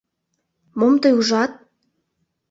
[0.79, 1.51] —Мом тый ужат?